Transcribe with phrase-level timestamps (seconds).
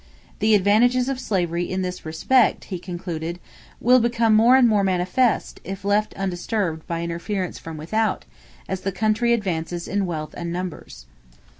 [0.39, 3.37] The advantages of slavery in this respect, he concluded,
[3.79, 8.25] "will become more and more manifest, if left undisturbed by interference from without,
[8.67, 11.05] as the country advances in wealth and numbers."